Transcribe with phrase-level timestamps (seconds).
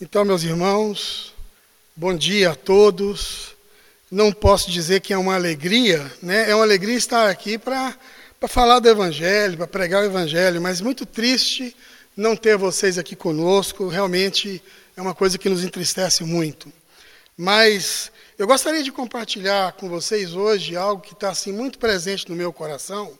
[0.00, 1.34] Então, meus irmãos,
[1.96, 3.56] bom dia a todos.
[4.08, 6.48] Não posso dizer que é uma alegria, né?
[6.48, 7.98] É uma alegria estar aqui para
[8.46, 11.74] falar do Evangelho, para pregar o Evangelho, mas muito triste
[12.16, 13.88] não ter vocês aqui conosco.
[13.88, 14.62] Realmente
[14.96, 16.72] é uma coisa que nos entristece muito.
[17.36, 22.36] Mas eu gostaria de compartilhar com vocês hoje algo que está assim muito presente no
[22.36, 23.18] meu coração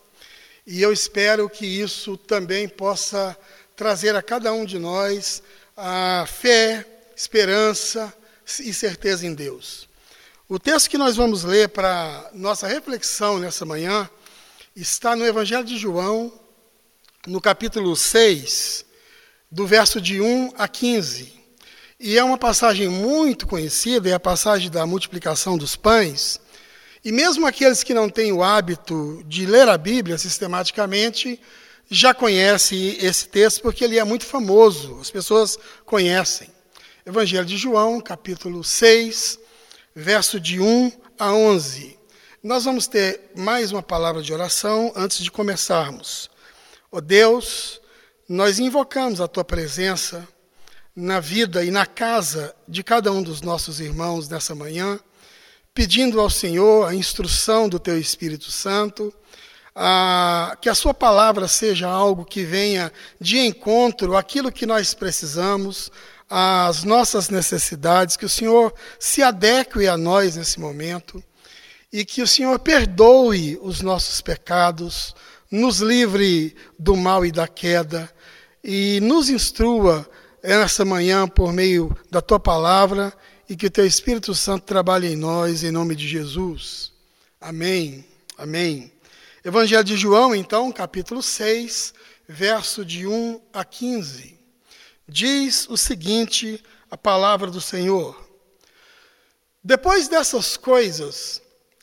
[0.65, 3.37] e eu espero que isso também possa
[3.75, 5.43] trazer a cada um de nós
[5.81, 6.85] a fé,
[7.15, 8.13] esperança
[8.59, 9.89] e certeza em Deus.
[10.49, 14.11] O texto que nós vamos ler para nossa reflexão nessa manhã
[14.75, 16.33] está no Evangelho de João,
[17.29, 18.85] no capítulo 6,
[19.49, 21.33] do verso de 1 a 15.
[22.01, 26.41] E é uma passagem muito conhecida, é a passagem da multiplicação dos pães.
[27.05, 31.41] E mesmo aqueles que não têm o hábito de ler a Bíblia sistematicamente,
[31.91, 36.49] já conhece esse texto porque ele é muito famoso, as pessoas conhecem.
[37.05, 39.39] Evangelho de João, capítulo 6,
[39.95, 41.99] verso de 1 a 11.
[42.43, 46.31] Nós vamos ter mais uma palavra de oração antes de começarmos.
[46.93, 47.81] Ó oh Deus,
[48.29, 50.29] nós invocamos a tua presença
[50.95, 55.01] na vida e na casa de cada um dos nossos irmãos nessa manhã,
[55.73, 59.15] pedindo ao Senhor a instrução do teu Espírito Santo
[59.81, 65.89] a, que a Sua palavra seja algo que venha de encontro àquilo que nós precisamos,
[66.29, 71.23] às nossas necessidades, que o Senhor se adeque a nós nesse momento
[71.93, 75.15] e que o Senhor perdoe os nossos pecados,
[75.49, 78.13] nos livre do mal e da queda
[78.63, 80.11] e nos instrua
[80.43, 83.13] nessa manhã por meio da tua palavra
[83.49, 86.93] e que o teu Espírito Santo trabalhe em nós, em nome de Jesus.
[87.41, 88.05] Amém.
[88.37, 88.98] Amém.
[89.49, 91.95] Evangelho de João, então, capítulo 6,
[92.29, 94.39] verso de 1 a 15.
[95.09, 98.29] Diz o seguinte a palavra do Senhor:
[99.65, 101.41] Depois dessas coisas,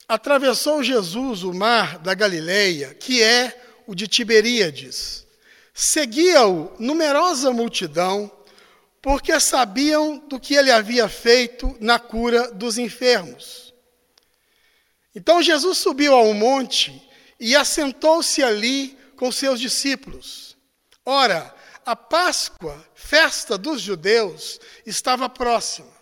[0.07, 5.25] atravessou Jesus o mar da Galileia, que é o de Tiberíades.
[5.73, 8.31] Seguia-o numerosa multidão,
[9.01, 13.73] porque sabiam do que ele havia feito na cura dos enfermos.
[15.15, 17.04] Então Jesus subiu ao monte
[17.39, 20.57] e assentou-se ali com seus discípulos.
[21.05, 21.53] Ora,
[21.85, 25.93] a Páscoa, festa dos judeus, estava próxima.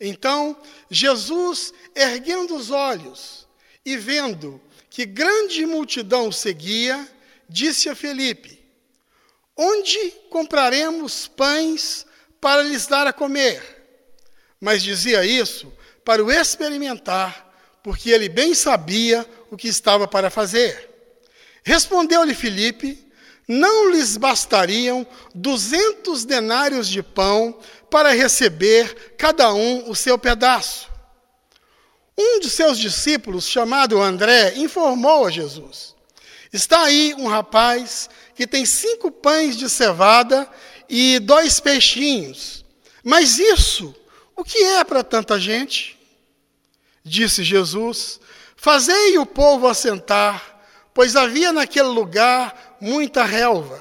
[0.00, 0.56] Então,
[0.90, 3.48] Jesus, erguendo os olhos
[3.84, 4.60] e vendo
[4.90, 7.08] que grande multidão o seguia,
[7.48, 8.62] disse a Felipe:
[9.56, 12.06] Onde compraremos pães
[12.40, 13.76] para lhes dar a comer?
[14.60, 15.72] Mas dizia isso
[16.04, 20.88] para o experimentar, porque ele bem sabia o que estava para fazer.
[21.62, 22.98] Respondeu-lhe Filipe:
[23.46, 27.58] Não lhes bastariam duzentos denários de pão
[27.90, 30.88] para receber cada um o seu pedaço.
[32.16, 35.94] Um de seus discípulos, chamado André, informou a Jesus:
[36.52, 40.48] Está aí um rapaz que tem cinco pães de cevada
[40.88, 42.64] e dois peixinhos.
[43.04, 43.94] Mas isso,
[44.34, 45.98] o que é para tanta gente?
[47.04, 48.20] Disse Jesus:
[48.60, 50.58] Fazei o povo assentar,
[50.92, 53.80] pois havia naquele lugar muita relva.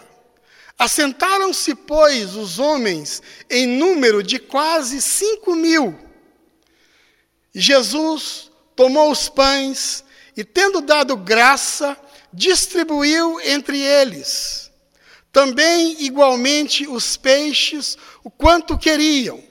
[0.78, 5.98] Assentaram-se, pois, os homens em número de quase cinco mil.
[7.56, 10.04] Jesus tomou os pães
[10.38, 11.98] e, tendo dado graça,
[12.32, 14.72] distribuiu entre eles.
[15.32, 19.44] Também, igualmente, os peixes, o quanto queriam.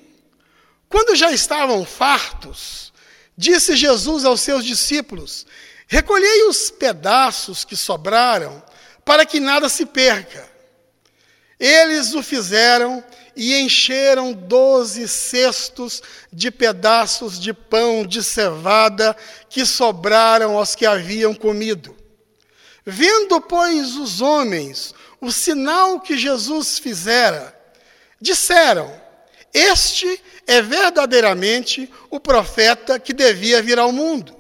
[0.88, 2.86] Quando já estavam fartos,
[3.37, 5.47] Disse Jesus aos seus discípulos:
[5.87, 8.63] Recolhei os pedaços que sobraram,
[9.05, 10.49] para que nada se perca.
[11.59, 13.03] Eles o fizeram
[13.35, 16.03] e encheram doze cestos
[16.33, 19.17] de pedaços de pão de cevada
[19.49, 21.97] que sobraram aos que haviam comido.
[22.85, 27.55] Vendo, pois, os homens o sinal que Jesus fizera,
[28.21, 28.93] disseram:
[29.53, 34.34] Este é verdadeiramente o profeta que devia vir ao mundo.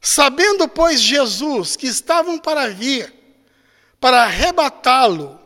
[0.00, 3.12] Sabendo, pois, Jesus que estavam para vir,
[4.00, 5.38] para arrebatá-lo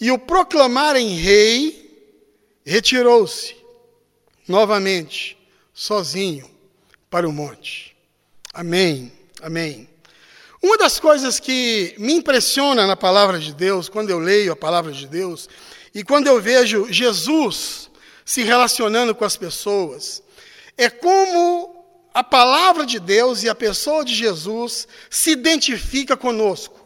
[0.00, 2.14] e o proclamarem rei,
[2.64, 3.54] retirou-se
[4.48, 5.36] novamente,
[5.74, 6.48] sozinho,
[7.10, 7.96] para o monte.
[8.54, 9.12] Amém,
[9.42, 9.88] amém.
[10.62, 14.92] Uma das coisas que me impressiona na palavra de Deus, quando eu leio a palavra
[14.92, 15.48] de Deus,
[15.94, 17.89] e quando eu vejo Jesus
[18.30, 20.22] se relacionando com as pessoas.
[20.78, 21.84] É como
[22.14, 26.78] a palavra de Deus e a pessoa de Jesus se identifica conosco.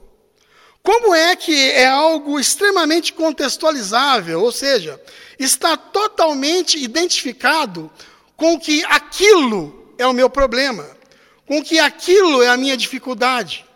[0.83, 4.99] Como é que é algo extremamente contextualizável, ou seja,
[5.39, 7.93] está totalmente identificado
[8.39, 10.97] com que aquilo é o meu problema,
[11.47, 13.67] com que aquilo é a minha dificuldade.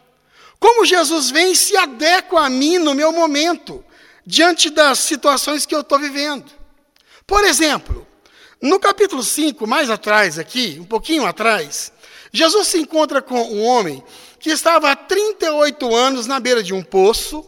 [0.58, 3.84] Como Jesus vem e se adequa a mim no meu momento,
[4.24, 6.57] diante das situações que eu estou vivendo.
[7.28, 8.06] Por exemplo,
[8.58, 11.92] no capítulo 5, mais atrás aqui, um pouquinho atrás,
[12.32, 14.02] Jesus se encontra com um homem
[14.40, 17.44] que estava há 38 anos na beira de um poço,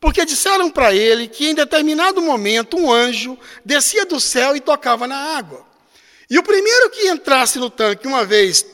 [0.00, 5.08] porque disseram para ele que em determinado momento um anjo descia do céu e tocava
[5.08, 5.66] na água.
[6.30, 8.64] E o primeiro que entrasse no tanque, uma vez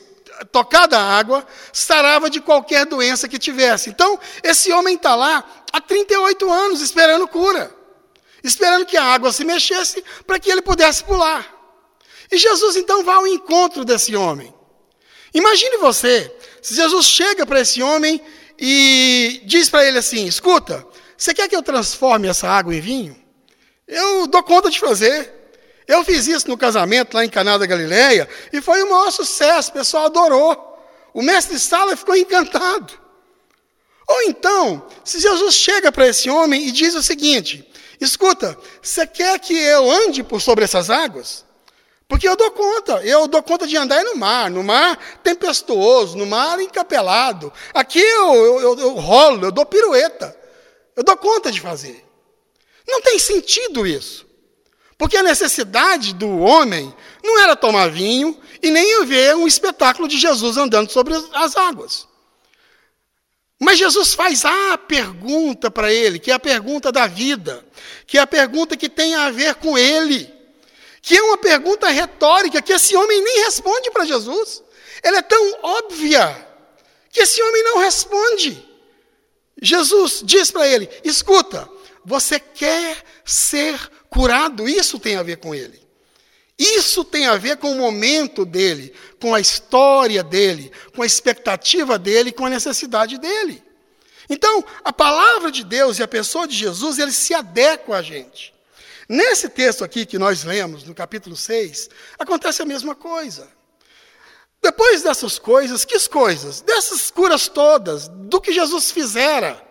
[0.51, 3.89] tocada a água, sarava de qualquer doença que tivesse.
[3.89, 7.75] Então, esse homem está lá há 38 anos esperando cura,
[8.43, 11.47] esperando que a água se mexesse para que ele pudesse pular.
[12.31, 14.53] E Jesus então vai ao encontro desse homem.
[15.33, 18.21] Imagine você, se Jesus chega para esse homem
[18.59, 20.85] e diz para ele assim: escuta,
[21.17, 23.23] você quer que eu transforme essa água em vinho?
[23.87, 25.41] Eu dou conta de fazer.
[25.87, 29.69] Eu fiz isso no casamento lá em Caná da Galileia e foi um maior sucesso,
[29.69, 30.73] o pessoal adorou.
[31.13, 32.93] O mestre Sala ficou encantado.
[34.07, 37.67] Ou então, se Jesus chega para esse homem e diz o seguinte:
[38.03, 41.45] escuta, você quer que eu ande por sobre essas águas?
[42.07, 46.25] Porque eu dou conta, eu dou conta de andar no mar, no mar tempestuoso, no
[46.25, 47.51] mar encapelado.
[47.73, 50.37] Aqui eu, eu, eu, eu rolo, eu dou pirueta.
[50.95, 52.05] Eu dou conta de fazer.
[52.87, 54.27] Não tem sentido isso.
[54.97, 60.17] Porque a necessidade do homem não era tomar vinho e nem ver um espetáculo de
[60.17, 62.07] Jesus andando sobre as águas.
[63.63, 67.65] Mas Jesus faz a pergunta para ele, que é a pergunta da vida,
[68.05, 70.31] que é a pergunta que tem a ver com ele,
[71.01, 74.61] que é uma pergunta retórica que esse homem nem responde para Jesus.
[75.01, 76.47] Ela é tão óbvia
[77.09, 78.69] que esse homem não responde.
[79.61, 81.69] Jesus diz para ele: escuta,
[82.03, 85.82] você quer ser curado, isso tem a ver com ele.
[86.57, 91.97] Isso tem a ver com o momento dele, com a história dele, com a expectativa
[91.97, 93.63] dele, com a necessidade dele.
[94.29, 98.53] Então, a palavra de Deus e a pessoa de Jesus, eles se adequam a gente.
[99.09, 103.49] Nesse texto aqui que nós lemos, no capítulo 6, acontece a mesma coisa.
[104.61, 106.61] Depois dessas coisas, que coisas?
[106.61, 109.61] Dessas curas todas, do que Jesus fizera.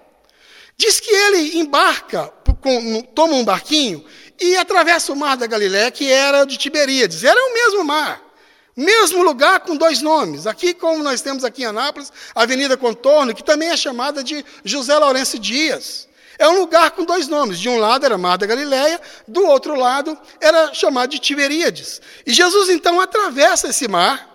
[0.76, 2.28] Diz que ele embarca,
[3.14, 4.04] toma um barquinho
[4.42, 7.22] e atravessa o mar da Galiléia, que era de Tiberíades.
[7.22, 8.20] Era o mesmo mar,
[8.76, 10.46] mesmo lugar com dois nomes.
[10.46, 14.44] Aqui, como nós temos aqui em Anápolis, a Avenida Contorno, que também é chamada de
[14.64, 16.08] José Lourenço Dias.
[16.38, 17.60] É um lugar com dois nomes.
[17.60, 22.00] De um lado era Mar da Galileia, do outro lado era chamado de Tiberíades.
[22.26, 24.28] E Jesus então atravessa esse mar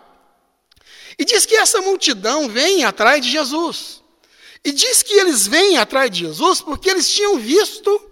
[1.19, 4.01] e diz que essa multidão vem atrás de Jesus.
[4.63, 8.06] E diz que eles vêm atrás de Jesus porque eles tinham visto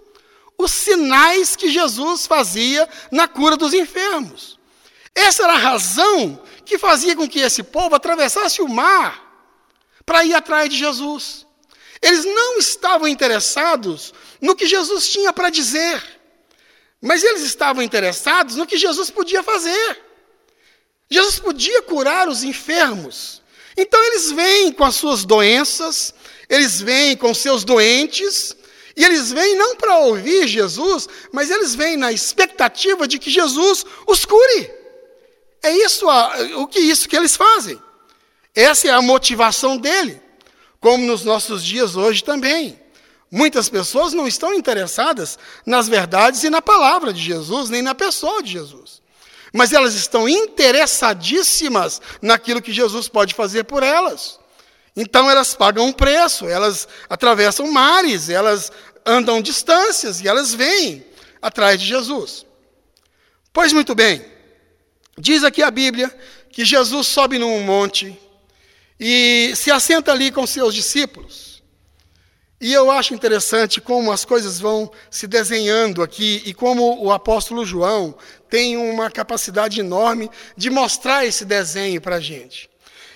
[0.58, 4.60] os sinais que Jesus fazia na cura dos enfermos.
[5.14, 9.24] Essa era a razão que fazia com que esse povo atravessasse o mar
[10.06, 11.46] para ir atrás de Jesus.
[12.02, 16.04] Eles não estavam interessados no que Jesus tinha para dizer,
[17.02, 20.04] mas eles estavam interessados no que Jesus podia fazer.
[21.10, 23.42] Jesus podia curar os enfermos.
[23.78, 26.14] Então eles vêm com as suas doenças,
[26.50, 28.56] eles vêm com seus doentes,
[28.96, 33.86] e eles vêm não para ouvir Jesus, mas eles vêm na expectativa de que Jesus
[34.08, 34.72] os cure.
[35.62, 36.06] É isso
[36.58, 37.82] o que isso que eles fazem.
[38.54, 40.22] Essa é a motivação dele,
[40.80, 42.80] como nos nossos dias hoje também.
[43.30, 48.42] Muitas pessoas não estão interessadas nas verdades e na palavra de Jesus, nem na pessoa
[48.42, 49.02] de Jesus.
[49.52, 54.40] Mas elas estão interessadíssimas naquilo que Jesus pode fazer por elas.
[54.96, 58.72] Então elas pagam um preço, elas atravessam mares, elas
[59.06, 61.06] andam distâncias e elas vêm
[61.42, 62.46] atrás de Jesus.
[63.54, 64.26] Pois muito bem,
[65.18, 66.14] diz aqui a Bíblia
[66.50, 68.18] que Jesus sobe num monte
[69.00, 71.62] e se assenta ali com seus discípulos.
[72.60, 77.66] E eu acho interessante como as coisas vão se desenhando aqui e como o apóstolo
[77.66, 78.18] João
[78.50, 82.70] tem uma capacidade enorme de mostrar esse desenho para a gente.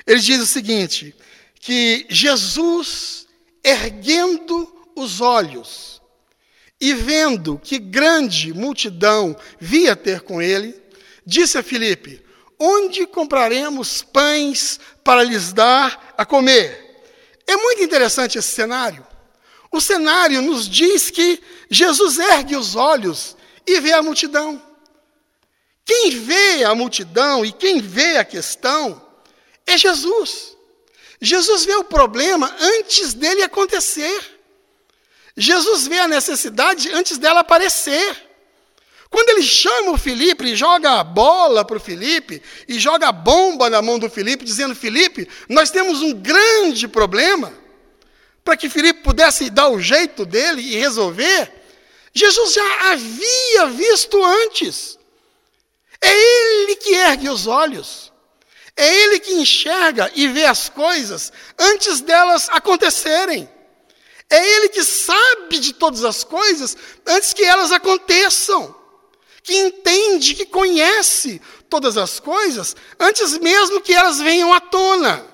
[0.06, 1.16] Ele diz o seguinte:
[1.60, 3.28] que Jesus,
[3.64, 6.00] erguendo os olhos
[6.80, 10.80] e vendo que grande multidão via ter com ele,
[11.26, 12.24] disse a Filipe:
[12.58, 17.04] Onde compraremos pães para lhes dar a comer?
[17.46, 19.06] É muito interessante esse cenário.
[19.72, 23.36] O cenário nos diz que Jesus ergue os olhos
[23.68, 24.62] e vê a multidão.
[25.86, 29.02] Quem vê a multidão e quem vê a questão
[29.66, 30.56] é Jesus.
[31.22, 34.39] Jesus vê o problema antes dele acontecer.
[35.40, 38.28] Jesus vê a necessidade antes dela aparecer.
[39.10, 43.12] Quando ele chama o Felipe e joga a bola para o Felipe, e joga a
[43.14, 47.54] bomba na mão do Felipe, dizendo: Felipe, nós temos um grande problema,
[48.44, 51.52] para que Felipe pudesse dar o jeito dele e resolver,
[52.14, 55.00] Jesus já havia visto antes.
[56.02, 58.12] É ele que ergue os olhos.
[58.76, 63.50] É ele que enxerga e vê as coisas antes delas acontecerem.
[64.30, 68.76] É ele que sabe de todas as coisas antes que elas aconteçam.
[69.42, 75.26] Que entende, que conhece todas as coisas antes mesmo que elas venham à tona.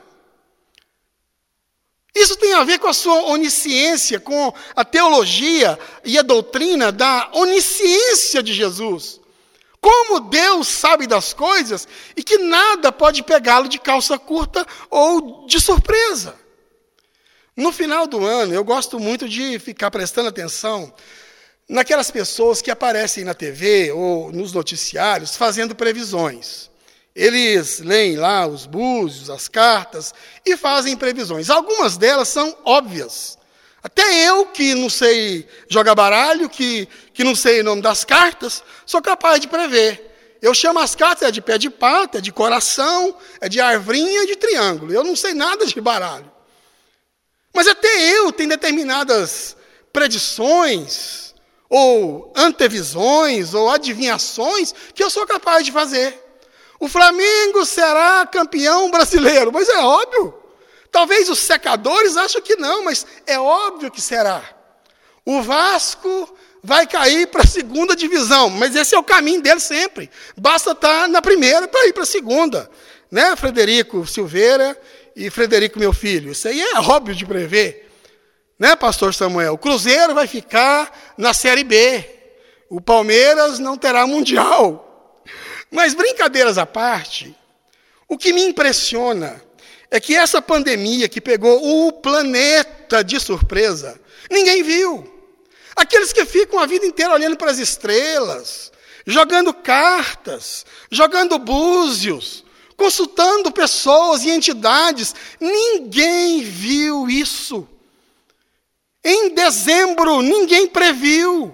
[2.13, 7.29] Isso tem a ver com a sua onisciência, com a teologia e a doutrina da
[7.33, 9.19] onisciência de Jesus.
[9.81, 11.85] Como Deus sabe das coisas
[12.15, 16.44] e que nada pode pegá-lo de calça curta ou de surpresa.
[17.55, 20.93] No final do ano, eu gosto muito de ficar prestando atenção
[21.69, 26.69] naquelas pessoas que aparecem na TV ou nos noticiários fazendo previsões.
[27.15, 30.13] Eles leem lá os búzios, as cartas
[30.45, 31.49] e fazem previsões.
[31.49, 33.37] Algumas delas são óbvias.
[33.81, 38.61] Até eu, que não sei jogar baralho, que, que não sei o nome das cartas,
[38.85, 40.37] sou capaz de prever.
[40.41, 44.23] Eu chamo as cartas, é de pé de pata, é de coração, é de arvrinha
[44.23, 44.91] e de triângulo.
[44.91, 46.34] Eu não sei nada de baralho.
[47.55, 49.55] Mas até eu tenho determinadas
[49.93, 51.33] predições,
[51.69, 56.21] ou antevisões, ou adivinhações, que eu sou capaz de fazer.
[56.81, 60.33] O Flamengo será campeão brasileiro, mas é óbvio.
[60.91, 64.43] Talvez os secadores achem que não, mas é óbvio que será.
[65.25, 70.11] O Vasco vai cair para a segunda divisão, mas esse é o caminho dele sempre.
[70.35, 72.69] Basta estar na primeira para ir para a segunda.
[73.09, 74.77] Né, Frederico Silveira
[75.15, 76.31] e Frederico, meu filho?
[76.31, 77.89] Isso aí é óbvio de prever.
[78.59, 79.53] Né, pastor Samuel?
[79.53, 82.03] O Cruzeiro vai ficar na Série B.
[82.69, 85.23] O Palmeiras não terá Mundial.
[85.71, 87.35] Mas brincadeiras à parte,
[88.07, 89.41] o que me impressiona
[89.91, 95.11] é que essa pandemia que pegou o planeta de surpresa, ninguém viu.
[95.75, 98.71] Aqueles que ficam a vida inteira olhando para as estrelas,
[99.05, 102.44] jogando cartas, jogando búzios,
[102.75, 107.67] consultando pessoas e entidades, ninguém viu isso.
[109.03, 111.53] Em dezembro, ninguém previu.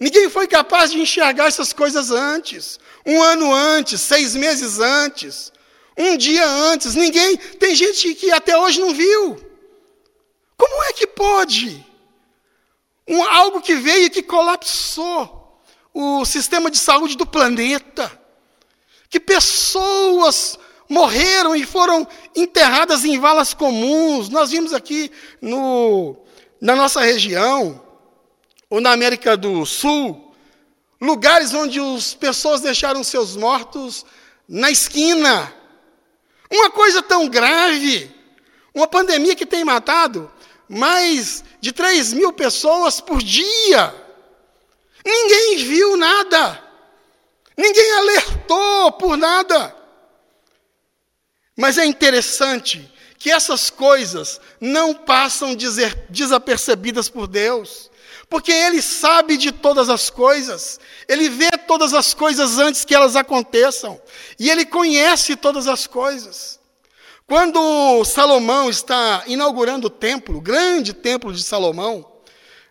[0.00, 5.52] Ninguém foi capaz de enxergar essas coisas antes, um ano antes, seis meses antes
[5.98, 6.94] um dia antes.
[6.94, 7.36] Ninguém.
[7.36, 9.36] Tem gente que até hoje não viu.
[10.56, 11.84] Como é que pode?
[13.06, 15.60] Um, algo que veio e que colapsou
[15.92, 18.17] o sistema de saúde do planeta.
[19.08, 24.28] Que pessoas morreram e foram enterradas em valas comuns.
[24.28, 25.10] Nós vimos aqui
[25.40, 26.16] no,
[26.60, 27.82] na nossa região,
[28.70, 30.34] ou na América do Sul,
[31.00, 34.04] lugares onde as pessoas deixaram seus mortos
[34.48, 35.52] na esquina.
[36.50, 38.10] Uma coisa tão grave,
[38.74, 40.30] uma pandemia que tem matado
[40.68, 43.94] mais de 3 mil pessoas por dia.
[45.04, 46.67] Ninguém viu nada.
[47.58, 49.74] Ninguém alertou por nada.
[51.56, 52.88] Mas é interessante
[53.18, 55.56] que essas coisas não passam
[56.08, 57.90] desapercebidas por Deus,
[58.30, 63.16] porque Ele sabe de todas as coisas, Ele vê todas as coisas antes que elas
[63.16, 64.00] aconteçam,
[64.38, 66.60] e Ele conhece todas as coisas.
[67.26, 72.08] Quando Salomão está inaugurando o templo, o grande templo de Salomão,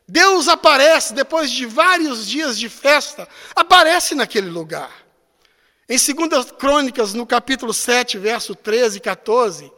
[0.08, 4.92] Deus aparece, depois de vários dias de festa, aparece naquele lugar.
[5.90, 9.72] Em 2 Crônicas, no capítulo 7, verso 13 e 14,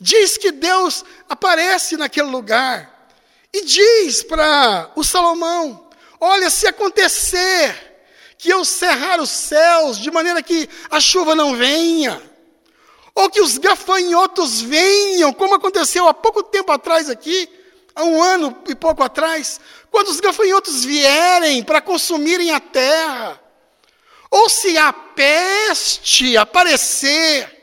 [0.00, 3.10] diz que Deus aparece naquele lugar
[3.52, 5.88] e diz para o Salomão:
[6.20, 7.86] Olha, se acontecer
[8.36, 12.20] que eu cerrar os céus de maneira que a chuva não venha,
[13.14, 17.48] ou que os gafanhotos venham, como aconteceu há pouco tempo atrás aqui,
[17.98, 23.40] há um ano e pouco atrás, quando os gafanhotos vierem para consumirem a terra,
[24.30, 27.56] ou se a peste aparecer,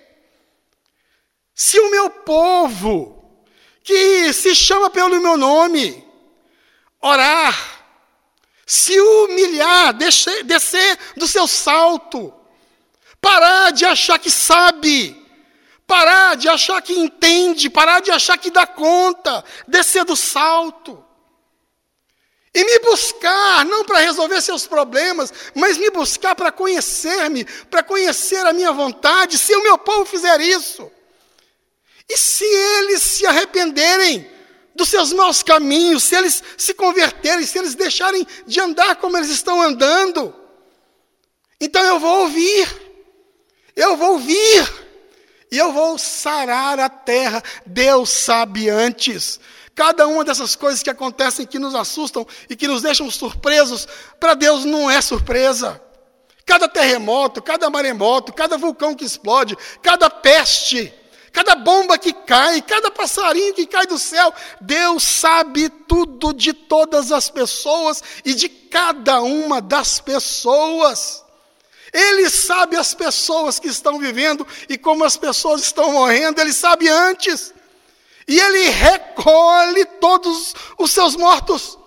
[1.54, 3.46] se o meu povo,
[3.82, 6.06] que se chama pelo meu nome,
[7.00, 7.88] orar,
[8.66, 12.34] se humilhar, descer, descer do seu salto,
[13.22, 15.25] parar de achar que sabe,
[15.88, 21.04] parar de achar que entende, parar de achar que dá conta, descer do salto.
[22.54, 28.46] E me buscar, não para resolver seus problemas, mas me buscar para conhecer-me, para conhecer
[28.46, 30.90] a minha vontade, se o meu povo fizer isso.
[32.08, 34.36] E se eles se arrependerem,
[34.76, 39.30] dos seus maus caminhos, se eles se converterem, se eles deixarem de andar como eles
[39.30, 40.36] estão andando.
[41.60, 42.68] Então eu vou ouvir,
[43.76, 44.85] eu vou ouvir,
[45.56, 47.42] e eu vou sarar a terra.
[47.66, 49.40] Deus sabe antes.
[49.74, 53.88] Cada uma dessas coisas que acontecem que nos assustam e que nos deixam surpresos,
[54.20, 55.82] para Deus não é surpresa.
[56.46, 60.94] Cada terremoto, cada maremoto, cada vulcão que explode, cada peste,
[61.32, 67.14] cada bomba que cai, cada passarinho que cai do céu, Deus sabe tudo de todas
[67.14, 71.25] as pessoas e de cada uma das pessoas.
[71.96, 76.90] Ele sabe as pessoas que estão vivendo e como as pessoas estão morrendo, ele sabe
[76.90, 77.54] antes.
[78.28, 81.80] E ele recolhe todos os seus mortos.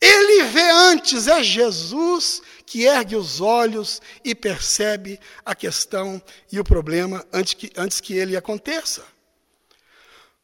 [0.00, 6.64] Ele vê antes, é Jesus que ergue os olhos e percebe a questão e o
[6.64, 9.04] problema antes que, antes que ele aconteça.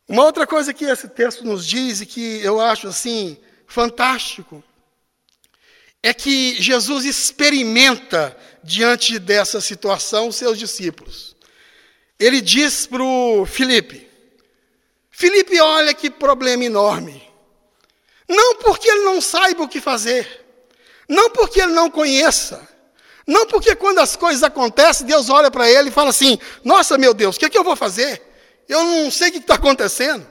[0.07, 4.63] Uma outra coisa que esse texto nos diz e que eu acho assim fantástico
[6.03, 11.37] é que Jesus experimenta diante dessa situação os seus discípulos.
[12.19, 14.09] Ele diz para o Filipe:
[15.11, 17.27] Felipe, olha que problema enorme.
[18.29, 20.45] Não porque ele não saiba o que fazer,
[21.09, 22.69] não porque ele não conheça,
[23.27, 27.15] não porque quando as coisas acontecem, Deus olha para ele e fala assim: Nossa, meu
[27.15, 28.23] Deus, o que, é que eu vou fazer?
[28.69, 30.27] Eu não sei o que está acontecendo.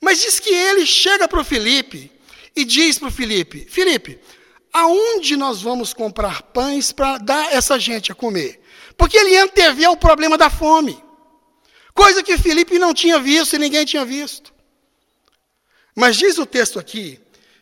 [0.00, 2.10] Mas diz que ele chega para o Felipe
[2.56, 4.18] e diz para o Felipe: Felipe,
[4.72, 8.60] aonde nós vamos comprar pães para dar essa gente a comer?
[8.96, 11.02] Porque ele antevê o problema da fome.
[11.94, 14.52] Coisa que Felipe não tinha visto e ninguém tinha visto.
[15.94, 17.20] Mas diz o texto aqui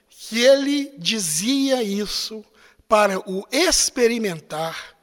[0.09, 2.45] que ele dizia isso
[2.89, 4.97] para o experimentar,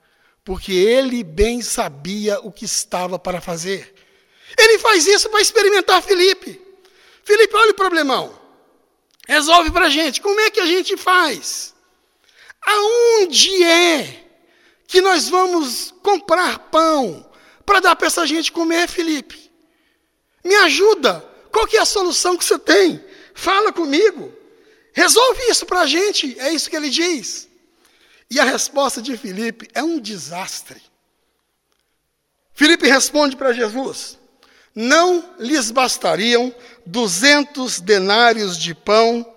[0.43, 3.93] porque ele bem sabia o que estava para fazer.
[4.57, 6.61] Ele faz isso para experimentar Felipe.
[7.23, 8.39] Felipe, olha o problemão.
[9.27, 10.21] Resolve para a gente.
[10.21, 11.74] Como é que a gente faz?
[12.65, 14.25] Aonde é
[14.87, 17.29] que nós vamos comprar pão
[17.65, 19.51] para dar para essa gente comer, Felipe?
[20.43, 21.23] Me ajuda.
[21.51, 23.03] Qual que é a solução que você tem?
[23.33, 24.33] Fala comigo.
[24.93, 26.39] Resolve isso para a gente.
[26.39, 27.47] É isso que ele diz.
[28.29, 30.81] E a resposta de Felipe é um desastre.
[32.53, 34.17] Felipe responde para Jesus:
[34.73, 36.53] Não lhes bastariam
[36.85, 39.33] duzentos denários de pão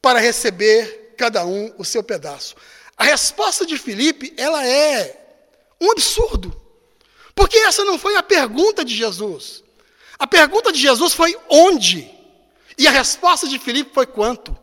[0.00, 2.54] para receber cada um o seu pedaço.
[2.96, 5.18] A resposta de Felipe, ela é
[5.80, 6.54] um absurdo.
[7.34, 9.62] Porque essa não foi a pergunta de Jesus.
[10.18, 12.10] A pergunta de Jesus foi onde?
[12.76, 14.56] E a resposta de Filipe foi quanto?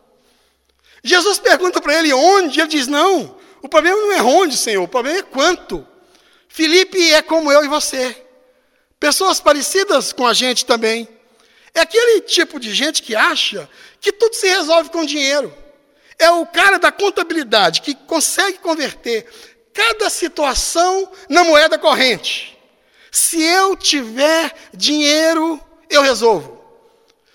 [1.02, 4.88] Jesus pergunta para ele onde, ele diz: Não, o problema não é onde, Senhor, o
[4.88, 5.86] problema é quanto.
[6.48, 8.16] Filipe é como eu e você,
[8.98, 11.08] pessoas parecidas com a gente também.
[11.74, 13.68] É aquele tipo de gente que acha
[14.00, 15.54] que tudo se resolve com dinheiro.
[16.18, 19.26] É o cara da contabilidade que consegue converter
[19.72, 22.58] cada situação na moeda corrente.
[23.12, 26.64] Se eu tiver dinheiro, eu resolvo.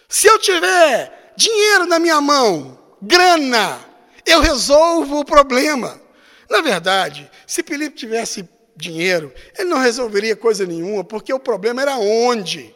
[0.10, 3.80] Se eu tiver dinheiro na minha mão, grana,
[4.26, 6.00] eu resolvo o problema.
[6.50, 11.96] Na verdade, se Felipe tivesse dinheiro, ele não resolveria coisa nenhuma, porque o problema era
[11.98, 12.76] onde?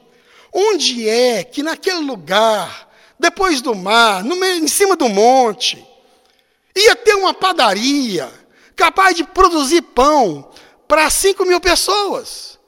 [0.52, 2.90] Onde é que naquele lugar,
[3.20, 5.86] depois do mar, meio, em cima do monte,
[6.76, 8.32] ia ter uma padaria
[8.76, 10.52] capaz de produzir pão
[10.88, 12.60] para 5 mil pessoas?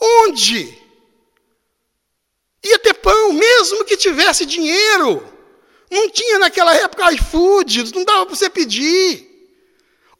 [0.00, 0.76] Onde?
[2.64, 5.26] Ia ter pão, mesmo que tivesse dinheiro.
[5.90, 9.26] Não tinha naquela época iFood, não dava para você pedir.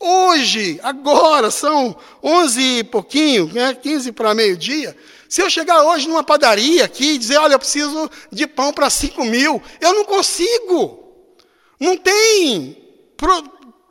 [0.01, 4.97] Hoje, agora, são 11 e pouquinho, né, 15 para meio-dia.
[5.29, 8.89] Se eu chegar hoje numa padaria aqui e dizer, olha, eu preciso de pão para
[8.89, 11.08] 5 mil, eu não consigo.
[11.79, 12.77] Não tem
[13.17, 13.43] pro,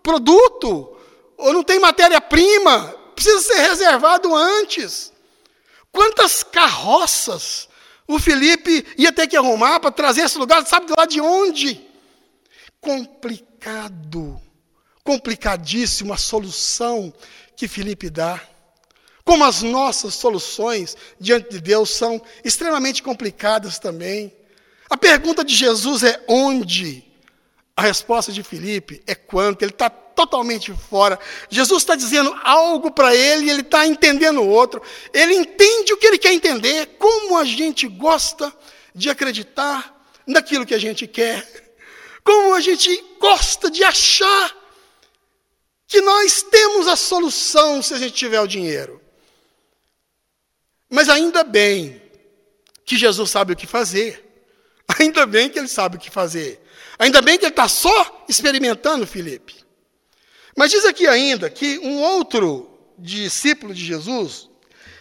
[0.04, 0.98] produto,
[1.38, 5.12] ou não tem matéria-prima, precisa ser reservado antes.
[5.92, 7.68] Quantas carroças
[8.08, 11.86] o Felipe ia ter que arrumar para trazer esse lugar, sabe lá de onde?
[12.80, 14.42] Complicado,
[15.04, 17.14] complicadíssimo a solução
[17.56, 18.42] que Felipe dá.
[19.26, 24.34] Como as nossas soluções diante de Deus são extremamente complicadas também.
[24.90, 27.07] A pergunta de Jesus é onde?
[27.78, 29.62] A resposta de Felipe é quanto.
[29.62, 31.20] Ele está totalmente fora.
[31.48, 34.82] Jesus está dizendo algo para ele ele está entendendo o outro.
[35.14, 38.52] Ele entende o que ele quer entender, como a gente gosta
[38.96, 41.48] de acreditar naquilo que a gente quer,
[42.24, 44.58] como a gente gosta de achar
[45.88, 49.00] que nós temos a solução se a gente tiver o dinheiro.
[50.90, 52.02] Mas ainda bem
[52.84, 54.24] que Jesus sabe o que fazer.
[55.00, 56.66] Ainda bem que ele sabe o que fazer.
[57.00, 59.56] Ainda bem que ele está só experimentando, Felipe.
[60.56, 64.50] Mas diz aqui ainda que um outro discípulo de Jesus,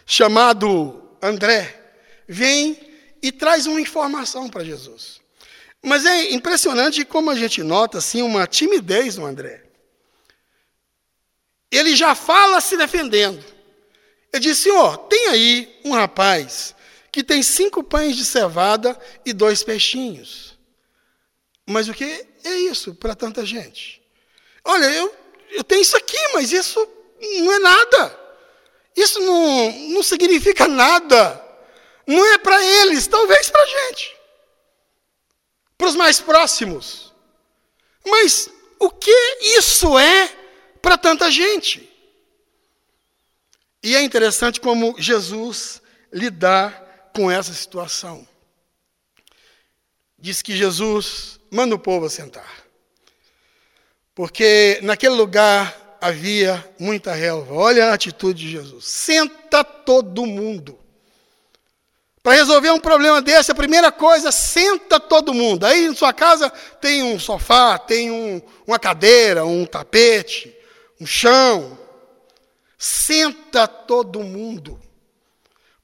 [0.05, 1.83] chamado André,
[2.29, 2.79] vem
[3.23, 5.21] e traz uma informação para Jesus.
[5.83, 9.63] Mas é impressionante como a gente nota assim uma timidez no André.
[11.71, 13.43] Ele já fala se defendendo.
[14.33, 16.75] Ele diz: Senhor, tem aí um rapaz
[17.11, 20.56] que tem cinco pães de cevada e dois peixinhos.
[21.66, 24.00] Mas o que é isso para tanta gente?
[24.64, 25.14] Olha, eu,
[25.50, 26.88] eu tenho isso aqui, mas isso
[27.40, 28.20] não é nada.
[28.94, 31.42] Isso não, não significa nada.
[32.07, 34.16] Não é para eles, talvez para a gente.
[35.76, 37.12] Para os mais próximos.
[38.07, 38.48] Mas
[38.79, 40.29] o que isso é
[40.81, 41.90] para tanta gente?
[43.83, 48.26] E é interessante como Jesus lidar com essa situação.
[50.18, 52.65] Diz que Jesus manda o povo sentar.
[54.15, 57.55] Porque naquele lugar havia muita relva.
[57.55, 58.85] Olha a atitude de Jesus.
[58.87, 60.79] Senta todo mundo.
[62.23, 65.65] Para resolver um problema desse, a primeira coisa, senta todo mundo.
[65.65, 70.53] Aí em sua casa tem um sofá, tem um, uma cadeira, um tapete,
[71.01, 71.79] um chão.
[72.77, 74.81] Senta todo mundo.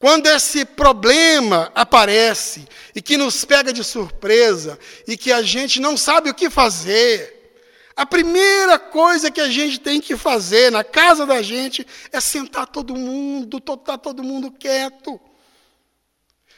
[0.02, 5.96] Quando esse problema aparece e que nos pega de surpresa e que a gente não
[5.96, 7.54] sabe o que fazer,
[7.94, 12.66] a primeira coisa que a gente tem que fazer na casa da gente é sentar
[12.66, 15.20] todo mundo, estar todo mundo quieto.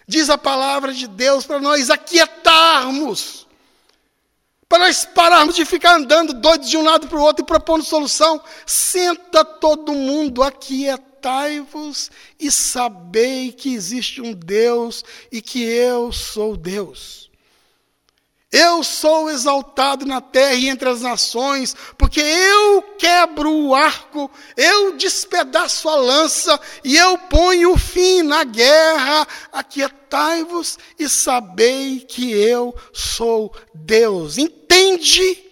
[0.08, 3.46] Diz a palavra de Deus para nós aquietarmos,
[4.66, 7.84] para nós pararmos de ficar andando doidos de um lado para o outro e propondo
[7.84, 8.42] solução.
[8.64, 16.54] Senta todo mundo aquietar Aquietai-vos e sabei que existe um Deus e que eu sou
[16.54, 17.30] Deus.
[18.52, 24.96] Eu sou exaltado na terra e entre as nações, porque eu quebro o arco, eu
[24.96, 29.26] despedaço a lança e eu ponho fim na guerra.
[29.50, 34.36] Aquietai-vos e sabei que eu sou Deus.
[34.36, 35.42] Entende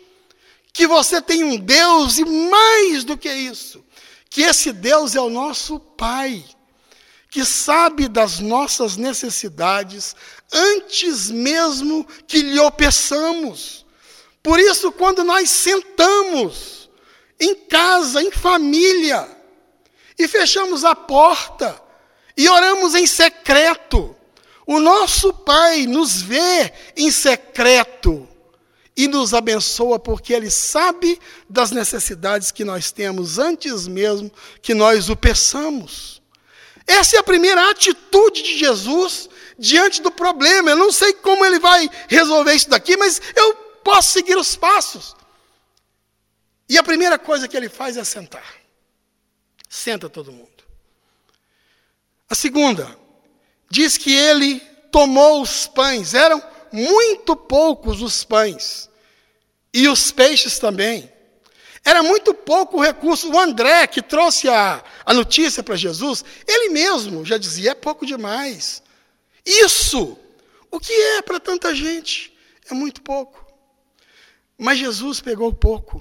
[0.71, 3.83] que você tem um Deus e mais do que isso,
[4.33, 6.43] que esse Deus é o nosso Pai,
[7.31, 10.17] que sabe das nossas necessidades
[10.51, 13.85] antes mesmo que lhe o peçamos.
[14.43, 16.89] Por isso, quando nós sentamos
[17.39, 19.29] em casa, em família,
[20.19, 21.79] e fechamos a porta
[22.35, 24.17] e oramos em secreto,
[24.67, 28.27] o nosso Pai nos vê em secreto
[28.97, 35.09] e nos abençoa porque Ele sabe das necessidades que nós temos antes mesmo que nós
[35.09, 36.21] o peçamos.
[36.87, 39.29] Essa é a primeira atitude de Jesus
[39.59, 40.71] diante do problema.
[40.71, 45.15] Eu não sei como ele vai resolver isso daqui, mas eu posso seguir os passos.
[46.69, 48.55] E a primeira coisa que ele faz é sentar.
[49.69, 50.51] Senta todo mundo.
[52.29, 52.97] A segunda,
[53.71, 58.89] diz que ele tomou os pães, eram muito poucos os pães,
[59.73, 61.11] e os peixes também.
[61.85, 63.31] Era muito pouco o recurso.
[63.31, 68.07] O André, que trouxe a, a notícia para Jesus, ele mesmo já dizia: é pouco
[68.07, 68.83] demais.
[69.45, 70.17] Isso,
[70.71, 72.33] o que é para tanta gente?
[72.71, 73.45] É muito pouco.
[74.57, 76.01] Mas Jesus pegou pouco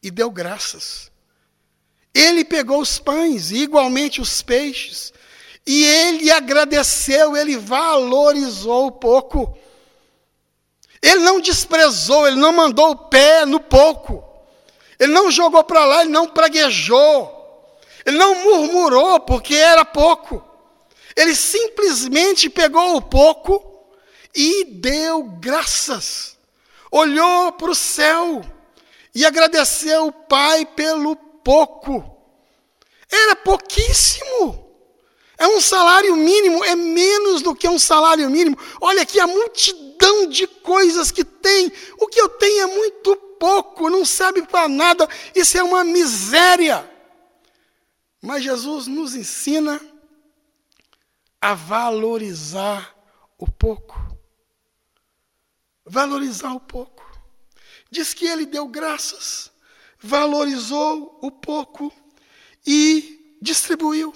[0.00, 1.10] e deu graças.
[2.14, 5.12] Ele pegou os pães e igualmente os peixes.
[5.66, 9.58] E ele agradeceu, ele valorizou pouco.
[11.04, 14.24] Ele não desprezou, ele não mandou o pé no pouco.
[14.98, 17.30] Ele não jogou para lá, ele não praguejou.
[18.06, 20.42] Ele não murmurou porque era pouco.
[21.14, 23.86] Ele simplesmente pegou o pouco
[24.34, 26.38] e deu graças.
[26.90, 28.42] Olhou para o céu
[29.14, 32.16] e agradeceu o Pai pelo pouco.
[33.12, 34.64] Era pouquíssimo.
[35.36, 38.56] É um salário mínimo, é menos do que um salário mínimo.
[38.80, 39.93] Olha aqui a multidão
[40.34, 41.70] de coisas que tem.
[41.98, 45.08] O que eu tenho é muito pouco, não serve para nada.
[45.34, 46.90] Isso é uma miséria.
[48.20, 49.80] Mas Jesus nos ensina
[51.40, 52.94] a valorizar
[53.38, 53.94] o pouco.
[55.84, 57.04] Valorizar o pouco.
[57.90, 59.52] Diz que ele deu graças,
[59.98, 61.92] valorizou o pouco
[62.66, 64.12] e distribuiu.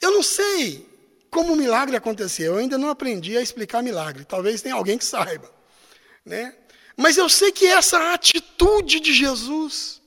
[0.00, 0.91] Eu não sei
[1.32, 4.22] como o milagre aconteceu, eu ainda não aprendi a explicar milagre.
[4.22, 5.50] Talvez tenha alguém que saiba.
[6.26, 6.54] Né?
[6.94, 10.02] Mas eu sei que essa atitude de Jesus,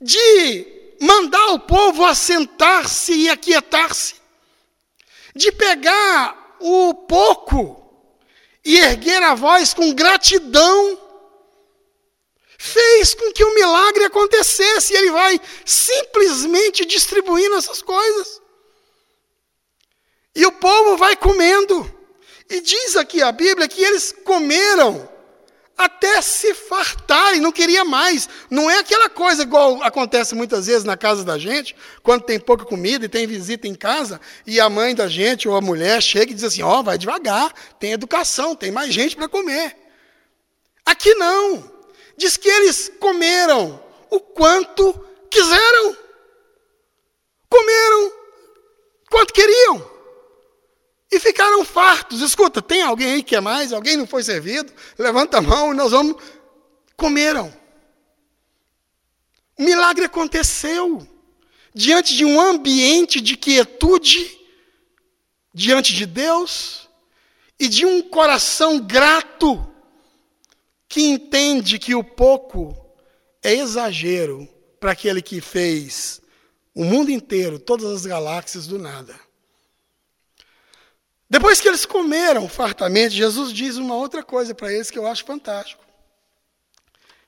[0.00, 4.14] de mandar o povo assentar-se e aquietar-se,
[5.36, 7.76] de pegar o pouco
[8.64, 10.98] e erguer a voz com gratidão
[12.56, 14.94] fez com que o milagre acontecesse.
[14.94, 18.39] E ele vai simplesmente distribuindo essas coisas.
[20.34, 21.90] E o povo vai comendo.
[22.48, 25.08] E diz aqui a Bíblia que eles comeram
[25.80, 28.28] até se fartarem, não queria mais.
[28.50, 32.64] Não é aquela coisa igual acontece muitas vezes na casa da gente, quando tem pouca
[32.64, 36.32] comida e tem visita em casa, e a mãe da gente ou a mulher chega
[36.32, 39.76] e diz assim: ó, oh, vai devagar, tem educação, tem mais gente para comer.
[40.84, 41.72] Aqui não.
[42.16, 44.92] Diz que eles comeram o quanto
[45.30, 45.96] quiseram.
[47.48, 48.12] Comeram
[49.08, 49.90] quanto queriam.
[51.10, 52.20] E ficaram fartos.
[52.20, 53.72] Escuta, tem alguém aí que quer mais?
[53.72, 54.72] Alguém não foi servido?
[54.96, 56.16] Levanta a mão e nós vamos.
[56.96, 57.52] Comeram.
[59.58, 61.06] O milagre aconteceu.
[61.74, 64.38] Diante de um ambiente de quietude,
[65.54, 66.88] diante de Deus,
[67.58, 69.66] e de um coração grato,
[70.88, 72.74] que entende que o pouco
[73.42, 74.48] é exagero
[74.80, 76.20] para aquele que fez
[76.74, 79.14] o mundo inteiro, todas as galáxias do nada.
[81.30, 85.24] Depois que eles comeram fartamente, Jesus diz uma outra coisa para eles que eu acho
[85.24, 85.84] fantástico.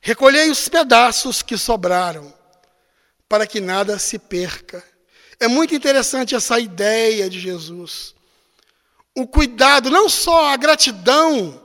[0.00, 2.34] Recolhei os pedaços que sobraram,
[3.28, 4.82] para que nada se perca.
[5.38, 8.12] É muito interessante essa ideia de Jesus.
[9.16, 11.62] O cuidado, não só a gratidão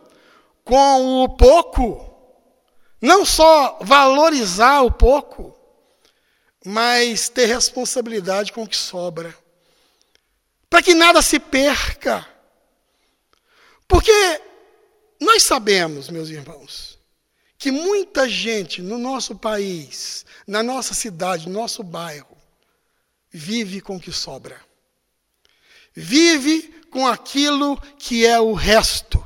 [0.64, 2.06] com o pouco,
[3.02, 5.58] não só valorizar o pouco,
[6.64, 9.36] mas ter responsabilidade com o que sobra
[10.70, 12.28] para que nada se perca.
[13.88, 14.42] Porque
[15.20, 16.98] nós sabemos, meus irmãos,
[17.58, 22.38] que muita gente no nosso país, na nossa cidade, no nosso bairro,
[23.32, 24.62] vive com o que sobra.
[25.94, 29.24] Vive com aquilo que é o resto.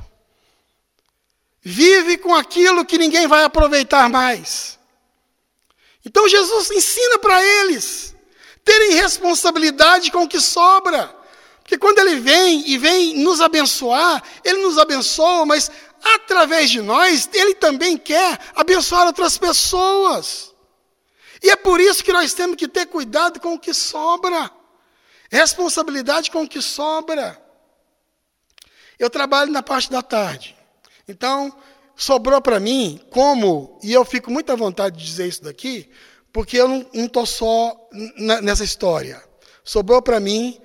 [1.60, 4.78] Vive com aquilo que ninguém vai aproveitar mais.
[6.04, 8.14] Então Jesus ensina para eles
[8.64, 11.21] terem responsabilidade com o que sobra.
[11.62, 15.70] Porque quando ele vem e vem nos abençoar, ele nos abençoa, mas
[16.02, 20.52] através de nós, ele também quer abençoar outras pessoas.
[21.42, 24.50] E é por isso que nós temos que ter cuidado com o que sobra,
[25.30, 27.40] responsabilidade com o que sobra.
[28.98, 30.56] Eu trabalho na parte da tarde,
[31.08, 31.56] então
[31.96, 35.90] sobrou para mim, como, e eu fico muito à vontade de dizer isso daqui,
[36.32, 37.88] porque eu não estou só
[38.42, 39.22] nessa história.
[39.64, 40.60] Sobrou para mim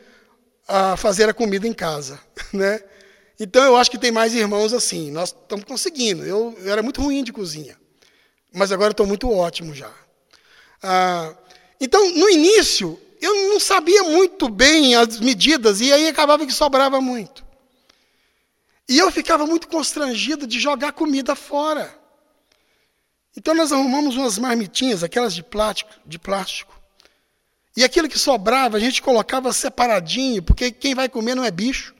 [0.67, 2.19] a fazer a comida em casa,
[2.51, 2.81] né?
[3.39, 5.11] Então eu acho que tem mais irmãos assim.
[5.11, 6.23] Nós estamos conseguindo.
[6.25, 7.77] Eu, eu era muito ruim de cozinha,
[8.53, 9.91] mas agora estou muito ótimo já.
[10.81, 11.33] Ah,
[11.79, 16.99] então no início eu não sabia muito bem as medidas e aí acabava que sobrava
[16.99, 17.45] muito.
[18.89, 21.93] E eu ficava muito constrangido de jogar comida fora.
[23.35, 26.76] Então nós arrumamos umas marmitinhas, aquelas de plástico, de plástico.
[27.77, 31.93] E aquilo que sobrava, a gente colocava separadinho, porque quem vai comer não é bicho,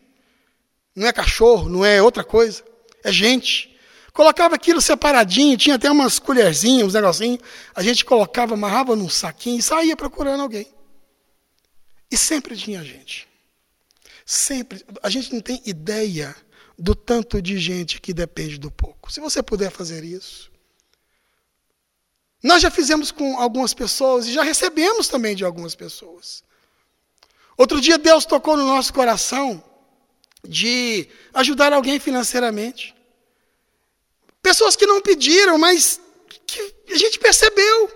[0.96, 2.64] não é cachorro, não é outra coisa,
[3.04, 3.78] é gente.
[4.12, 7.42] Colocava aquilo separadinho, tinha até umas colherzinhas, uns negocinhos.
[7.76, 10.68] A gente colocava, amarrava num saquinho e saía procurando alguém.
[12.10, 13.28] E sempre tinha gente.
[14.26, 14.84] Sempre.
[15.04, 16.36] A gente não tem ideia
[16.76, 19.14] do tanto de gente que depende do pouco.
[19.14, 20.52] Se você puder fazer isso,
[22.44, 26.44] nós já fizemos com algumas pessoas e já recebemos também de algumas pessoas.
[27.58, 29.64] Outro dia Deus tocou no nosso coração
[30.44, 32.96] de ajudar alguém financeiramente.
[34.42, 36.00] Pessoas que não pediram, mas
[36.46, 37.92] que a gente percebeu.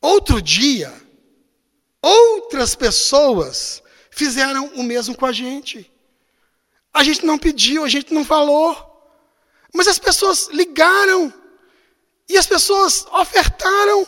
[0.00, 0.92] Outro dia,
[2.00, 5.90] outras pessoas fizeram o mesmo com a gente.
[6.92, 8.72] A gente não pediu, a gente não falou,
[9.74, 11.32] mas as pessoas ligaram
[12.28, 14.06] e as pessoas ofertaram.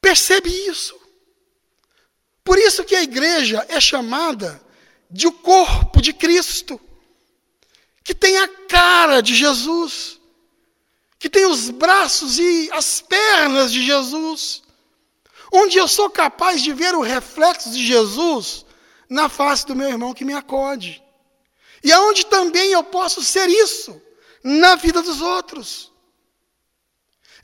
[0.00, 1.00] Percebe isso?
[2.44, 4.60] Por isso que a igreja é chamada
[5.08, 6.80] de o corpo de Cristo,
[8.02, 10.20] que tem a cara de Jesus,
[11.18, 14.62] que tem os braços e as pernas de Jesus,
[15.52, 18.66] onde eu sou capaz de ver o reflexo de Jesus
[19.08, 21.00] na face do meu irmão que me acode.
[21.84, 24.00] E aonde também eu posso ser isso
[24.42, 25.92] na vida dos outros.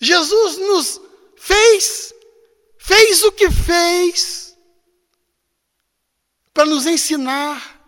[0.00, 1.00] Jesus nos
[1.36, 2.14] fez,
[2.78, 4.56] fez o que fez,
[6.52, 7.80] para nos ensinar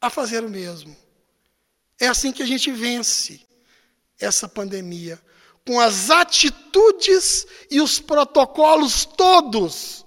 [0.00, 0.96] a fazer o mesmo.
[1.98, 3.40] É assim que a gente vence
[4.18, 5.20] essa pandemia,
[5.66, 10.04] com as atitudes e os protocolos todos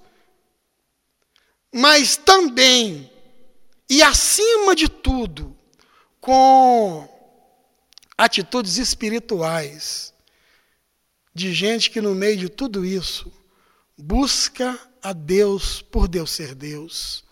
[1.71, 3.11] mas também
[3.89, 5.55] e acima de tudo,
[6.19, 7.07] com
[8.17, 10.13] atitudes espirituais
[11.33, 13.31] de gente que no meio de tudo isso
[13.95, 17.23] busca a Deus por Deus ser Deus.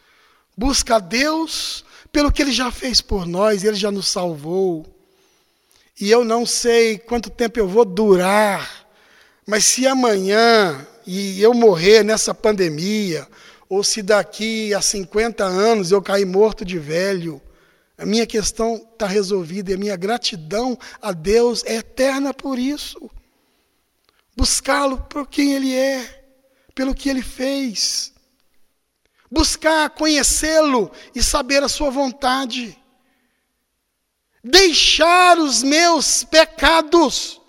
[0.55, 4.85] Busca a Deus pelo que ele já fez por nós, ele já nos salvou.
[5.99, 8.87] E eu não sei quanto tempo eu vou durar,
[9.45, 13.27] mas se amanhã e eu morrer nessa pandemia,
[13.67, 17.41] ou se daqui a 50 anos eu cair morto de velho,
[17.97, 23.09] a minha questão está resolvida e a minha gratidão a Deus é eterna por isso.
[24.35, 26.25] Buscá-lo por quem Ele é,
[26.73, 28.13] pelo que Ele fez.
[29.31, 32.77] Buscar conhecê-lo e saber a Sua vontade.
[34.43, 37.41] Deixar os meus pecados.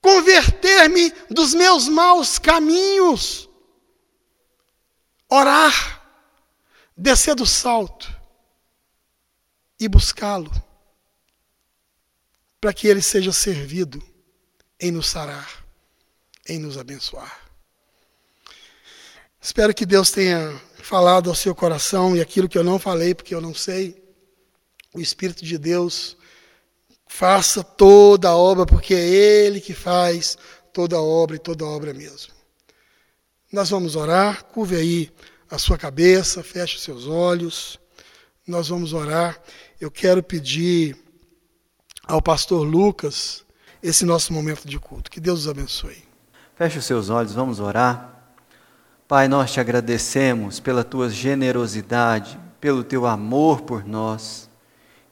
[0.00, 3.50] Converter-me dos meus maus caminhos
[5.30, 5.99] orar,
[7.00, 8.14] descer do salto
[9.78, 10.50] e buscá-lo,
[12.60, 14.02] para que ele seja servido
[14.78, 15.64] em nos sarar,
[16.46, 17.40] em nos abençoar.
[19.40, 23.34] Espero que Deus tenha falado ao seu coração e aquilo que eu não falei, porque
[23.34, 24.04] eu não sei,
[24.92, 26.18] o Espírito de Deus
[27.06, 30.36] faça toda a obra, porque é Ele que faz
[30.70, 32.34] toda a obra e toda a obra mesmo.
[33.50, 35.12] Nós vamos orar, curve aí
[35.50, 37.78] a sua cabeça, feche os seus olhos.
[38.46, 39.40] Nós vamos orar.
[39.80, 40.96] Eu quero pedir
[42.06, 43.44] ao pastor Lucas
[43.82, 45.10] esse nosso momento de culto.
[45.10, 46.04] Que Deus os abençoe.
[46.54, 48.32] Feche os seus olhos, vamos orar.
[49.08, 54.48] Pai, nós te agradecemos pela tua generosidade, pelo teu amor por nós.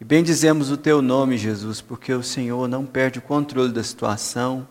[0.00, 4.68] E bendizemos o teu nome, Jesus, porque o Senhor não perde o controle da situação,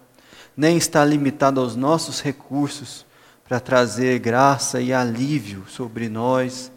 [0.56, 3.07] nem está limitado aos nossos recursos,
[3.48, 6.72] para trazer graça e alívio sobre nós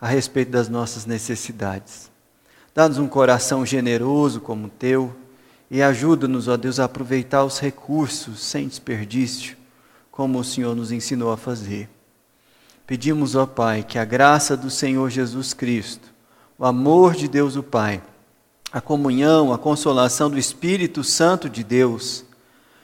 [0.00, 2.10] a respeito das nossas necessidades.
[2.74, 5.14] Dá-nos um coração generoso como o teu
[5.70, 9.56] e ajuda-nos, ó Deus, a aproveitar os recursos sem desperdício,
[10.10, 11.88] como o Senhor nos ensinou a fazer.
[12.86, 16.08] Pedimos, ó Pai, que a graça do Senhor Jesus Cristo,
[16.58, 18.02] o amor de Deus o Pai,
[18.72, 22.24] a comunhão, a consolação do Espírito Santo de Deus,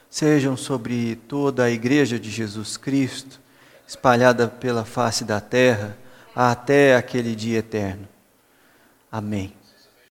[0.09, 3.39] sejam sobre toda a Igreja de Jesus Cristo,
[3.87, 5.97] espalhada pela face da terra,
[6.35, 8.07] até aquele dia eterno.
[9.11, 9.56] Amém.